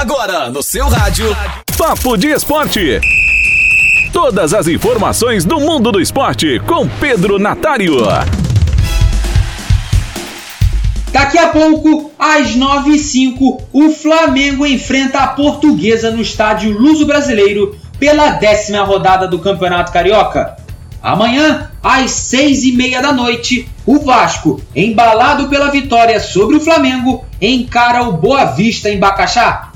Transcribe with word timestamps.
Agora 0.00 0.50
no 0.50 0.60
seu 0.60 0.88
rádio. 0.88 1.24
Papo 1.78 2.16
de 2.16 2.28
Esporte. 2.28 3.00
Todas 4.12 4.52
as 4.52 4.66
informações 4.66 5.44
do 5.44 5.60
mundo 5.60 5.92
do 5.92 6.00
esporte 6.00 6.60
com 6.66 6.88
Pedro 6.88 7.38
Natário. 7.38 7.98
Daqui 11.12 11.38
a 11.38 11.48
pouco, 11.48 12.10
às 12.18 12.56
9h05, 12.56 13.62
o 13.72 13.90
Flamengo 13.90 14.66
enfrenta 14.66 15.20
a 15.20 15.28
Portuguesa 15.28 16.10
no 16.10 16.20
estádio 16.20 16.76
Luso 16.76 17.06
Brasileiro 17.06 17.78
pela 17.96 18.30
décima 18.30 18.82
rodada 18.82 19.28
do 19.28 19.38
Campeonato 19.38 19.92
Carioca. 19.92 20.56
Amanhã, 21.00 21.70
às 21.80 22.10
6h30 22.10 23.00
da 23.00 23.12
noite, 23.12 23.68
o 23.86 24.00
Vasco, 24.00 24.60
embalado 24.74 25.48
pela 25.48 25.70
vitória 25.70 26.18
sobre 26.18 26.56
o 26.56 26.60
Flamengo, 26.60 27.24
encara 27.40 28.02
o 28.02 28.12
Boa 28.12 28.46
Vista 28.46 28.90
em 28.90 28.98
Bacaxá. 28.98 29.70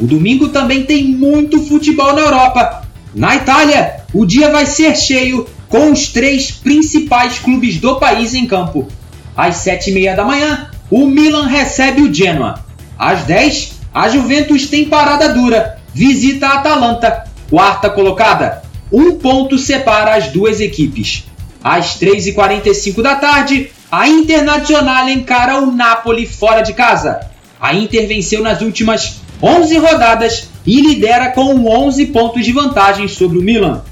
O 0.00 0.06
domingo 0.06 0.48
também 0.48 0.84
tem 0.84 1.04
muito 1.04 1.62
futebol 1.62 2.14
na 2.14 2.22
Europa. 2.22 2.82
Na 3.14 3.36
Itália, 3.36 4.00
o 4.14 4.24
dia 4.24 4.50
vai 4.50 4.64
ser 4.64 4.96
cheio 4.96 5.46
com 5.68 5.92
os 5.92 6.08
três 6.08 6.50
principais 6.50 7.38
clubes 7.38 7.78
do 7.78 7.96
país 7.96 8.32
em 8.34 8.46
campo. 8.46 8.88
Às 9.36 9.56
7h30 9.56 10.16
da 10.16 10.24
manhã, 10.24 10.70
o 10.90 11.06
Milan 11.06 11.46
recebe 11.46 12.00
o 12.02 12.12
Genoa. 12.12 12.64
Às 12.98 13.24
10 13.24 13.80
a 13.92 14.08
Juventus 14.08 14.66
tem 14.66 14.84
parada 14.84 15.34
dura, 15.34 15.78
visita 15.92 16.46
a 16.46 16.54
Atalanta, 16.54 17.24
quarta 17.50 17.90
colocada. 17.90 18.62
Um 18.92 19.16
ponto 19.16 19.58
separa 19.58 20.14
as 20.14 20.28
duas 20.28 20.60
equipes. 20.60 21.24
Às 21.62 21.98
3h45 22.00 23.02
da 23.02 23.16
tarde, 23.16 23.70
a 23.90 24.08
Internacional 24.08 25.08
encara 25.08 25.60
o 25.60 25.72
Napoli 25.72 26.26
fora 26.26 26.62
de 26.62 26.72
casa. 26.72 27.20
A 27.60 27.74
Inter 27.74 28.08
venceu 28.08 28.42
nas 28.42 28.62
últimas 28.62 29.20
11 29.42 29.78
rodadas 29.78 30.48
e 30.66 30.80
lidera 30.80 31.30
com 31.30 31.66
11 31.66 32.06
pontos 32.06 32.44
de 32.44 32.52
vantagem 32.52 33.08
sobre 33.08 33.38
o 33.38 33.42
Milan. 33.42 33.82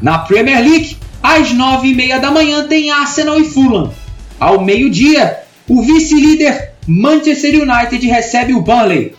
Na 0.00 0.18
Premier 0.18 0.60
League, 0.60 0.96
às 1.22 1.52
9h30 1.52 2.20
da 2.20 2.30
manhã 2.30 2.66
tem 2.66 2.90
Arsenal 2.90 3.40
e 3.40 3.44
Fulham. 3.44 3.90
Ao 4.38 4.62
meio-dia, 4.64 5.38
o 5.68 5.82
vice-líder 5.82 6.72
Manchester 6.86 7.62
United 7.62 8.06
recebe 8.06 8.54
o 8.54 8.62
Burnley. 8.62 9.14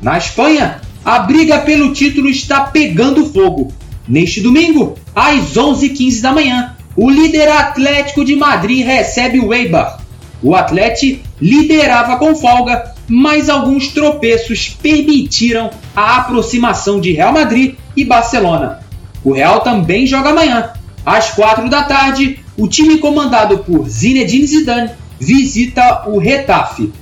Na 0.00 0.16
Espanha, 0.16 0.80
a 1.04 1.18
briga 1.20 1.58
pelo 1.58 1.92
título 1.92 2.28
está 2.28 2.62
pegando 2.62 3.26
fogo. 3.26 3.72
Neste 4.08 4.40
domingo, 4.40 4.96
às 5.14 5.54
11h15 5.54 6.20
da 6.20 6.32
manhã, 6.32 6.74
o 6.96 7.08
líder 7.08 7.48
Atlético 7.48 8.24
de 8.24 8.34
Madrid 8.34 8.84
recebe 8.84 9.38
o 9.38 9.52
Eibar. 9.52 9.99
O 10.42 10.54
Atlético 10.54 11.28
liderava 11.40 12.16
com 12.16 12.34
folga, 12.34 12.94
mas 13.06 13.48
alguns 13.48 13.88
tropeços 13.88 14.68
permitiram 14.68 15.70
a 15.94 16.16
aproximação 16.16 17.00
de 17.00 17.12
Real 17.12 17.32
Madrid 17.32 17.74
e 17.96 18.04
Barcelona. 18.04 18.80
O 19.22 19.32
Real 19.32 19.60
também 19.60 20.06
joga 20.06 20.30
amanhã. 20.30 20.70
Às 21.04 21.30
4 21.30 21.68
da 21.68 21.82
tarde, 21.82 22.38
o 22.56 22.68
time 22.68 22.98
comandado 22.98 23.58
por 23.58 23.88
Zinedine 23.88 24.46
Zidane 24.46 24.90
visita 25.18 26.08
o 26.08 26.18
Retafe. 26.18 26.92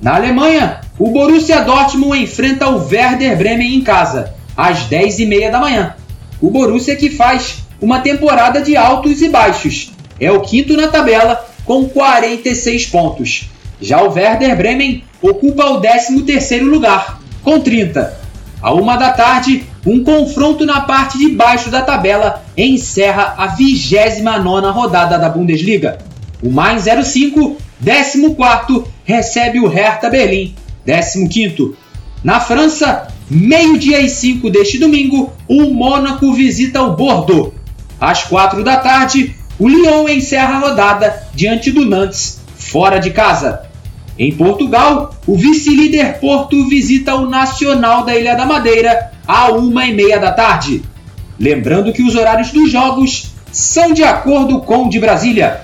Na 0.00 0.16
Alemanha, 0.16 0.80
o 0.98 1.10
Borussia 1.10 1.62
Dortmund 1.62 2.22
enfrenta 2.22 2.68
o 2.68 2.86
Werder 2.86 3.36
Bremen 3.36 3.74
em 3.74 3.80
casa, 3.80 4.34
às 4.56 4.80
10h30 4.88 5.50
da 5.50 5.60
manhã. 5.60 5.94
O 6.40 6.50
Borussia 6.50 6.96
que 6.96 7.08
faz 7.08 7.62
uma 7.80 8.00
temporada 8.00 8.60
de 8.60 8.76
altos 8.76 9.22
e 9.22 9.28
baixos. 9.28 9.92
É 10.20 10.30
o 10.30 10.40
quinto 10.40 10.76
na 10.76 10.88
tabela, 10.88 11.44
com 11.64 11.88
46 11.88 12.86
pontos. 12.86 13.48
Já 13.80 14.02
o 14.02 14.12
Werder 14.12 14.56
Bremen 14.56 15.04
ocupa 15.20 15.66
o 15.66 15.80
13º 15.80 16.62
lugar, 16.62 17.20
com 17.42 17.60
30. 17.60 18.20
À 18.62 18.72
uma 18.72 18.96
da 18.96 19.10
tarde, 19.10 19.64
um 19.84 20.04
confronto 20.04 20.64
na 20.64 20.82
parte 20.82 21.18
de 21.18 21.30
baixo 21.30 21.68
da 21.68 21.82
tabela 21.82 22.44
encerra 22.56 23.34
a 23.36 23.56
29ª 23.56 24.72
rodada 24.72 25.18
da 25.18 25.28
Bundesliga. 25.28 25.98
O 26.40 26.50
Mainz 26.50 26.84
05, 26.84 27.56
14 27.84 28.84
recebe 29.04 29.58
o 29.58 29.66
Hertha 29.66 30.08
Berlim, 30.08 30.54
15 30.86 31.74
Na 32.22 32.38
França, 32.38 33.08
meio-dia 33.28 34.00
e 34.00 34.08
5 34.08 34.48
deste 34.50 34.78
domingo, 34.78 35.32
o 35.48 35.64
Mônaco 35.74 36.32
visita 36.32 36.82
o 36.82 36.94
Bordeaux. 36.94 37.52
Às 38.00 38.22
4 38.24 38.62
da 38.62 38.76
tarde, 38.76 39.34
o 39.62 39.68
Lyon 39.68 40.08
encerra 40.08 40.56
a 40.56 40.58
rodada 40.58 41.22
diante 41.32 41.70
do 41.70 41.84
Nantes, 41.84 42.40
fora 42.56 42.98
de 42.98 43.12
casa. 43.12 43.62
Em 44.18 44.32
Portugal, 44.32 45.14
o 45.24 45.36
vice-líder 45.36 46.18
Porto 46.18 46.68
visita 46.68 47.14
o 47.14 47.30
Nacional 47.30 48.04
da 48.04 48.12
Ilha 48.12 48.34
da 48.34 48.44
Madeira 48.44 49.12
à 49.24 49.52
uma 49.52 49.86
e 49.86 49.94
meia 49.94 50.18
da 50.18 50.32
tarde. 50.32 50.82
Lembrando 51.38 51.92
que 51.92 52.02
os 52.02 52.16
horários 52.16 52.50
dos 52.50 52.72
jogos 52.72 53.30
são 53.52 53.92
de 53.92 54.02
acordo 54.02 54.62
com 54.62 54.86
o 54.86 54.90
de 54.90 54.98
Brasília. 54.98 55.60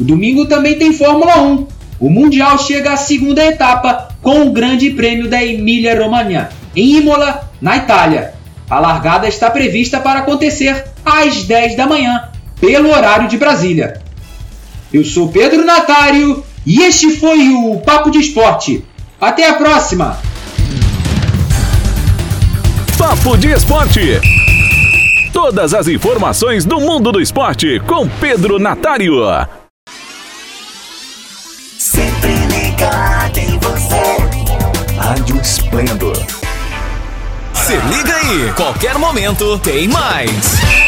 O 0.00 0.02
domingo 0.02 0.46
também 0.46 0.76
tem 0.76 0.92
Fórmula 0.92 1.40
1. 1.40 1.66
O 2.00 2.10
Mundial 2.10 2.58
chega 2.58 2.94
à 2.94 2.96
segunda 2.96 3.46
etapa 3.46 4.08
com 4.20 4.48
o 4.48 4.52
Grande 4.52 4.90
Prêmio 4.90 5.30
da 5.30 5.44
Emília-Romagna, 5.44 6.48
em 6.74 6.96
Imola, 6.96 7.48
na 7.60 7.76
Itália. 7.76 8.34
A 8.68 8.80
largada 8.80 9.28
está 9.28 9.48
prevista 9.48 10.00
para 10.00 10.18
acontecer 10.18 10.86
às 11.04 11.44
10 11.44 11.76
da 11.76 11.86
manhã, 11.86 12.28
pelo 12.60 12.90
horário 12.90 13.28
de 13.28 13.36
Brasília. 13.36 14.00
Eu 14.92 15.04
sou 15.04 15.28
Pedro 15.28 15.64
Natário 15.64 16.44
e 16.66 16.82
este 16.82 17.16
foi 17.16 17.48
o 17.50 17.80
Papo 17.80 18.10
de 18.10 18.18
Esporte. 18.18 18.84
Até 19.20 19.48
a 19.48 19.54
próxima! 19.54 20.18
Papo 22.96 23.36
de 23.36 23.52
Esporte. 23.52 24.20
Todas 25.32 25.72
as 25.72 25.86
informações 25.86 26.64
do 26.64 26.80
mundo 26.80 27.12
do 27.12 27.20
esporte 27.20 27.80
com 27.86 28.08
Pedro 28.08 28.58
Natário. 28.58 29.22
Sempre 31.78 32.34
ligado 32.46 33.38
em 33.38 33.58
você. 33.58 34.96
Rádio 34.96 35.40
Esplendor. 35.40 36.16
Se 37.54 37.76
liga 37.76 38.14
aí, 38.14 38.52
qualquer 38.54 38.98
momento 38.98 39.58
tem 39.60 39.86
mais. 39.86 40.87